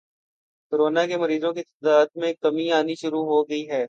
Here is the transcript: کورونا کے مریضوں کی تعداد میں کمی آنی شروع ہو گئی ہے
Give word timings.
کورونا 0.71 1.05
کے 1.05 1.17
مریضوں 1.17 1.51
کی 1.53 1.63
تعداد 1.63 2.05
میں 2.15 2.31
کمی 2.41 2.71
آنی 2.71 2.95
شروع 2.95 3.23
ہو 3.25 3.41
گئی 3.43 3.63
ہے 3.69 3.79